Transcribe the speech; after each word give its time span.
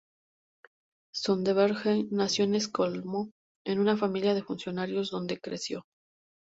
Söderberg 1.13 2.07
nació 2.09 2.45
en 2.45 2.55
Estocolmo 2.55 3.29
en 3.67 3.77
una 3.79 3.95
familia 3.97 4.33
de 4.33 4.41
funcionarios, 4.41 5.11
donde 5.11 5.39
creció. 5.39 5.85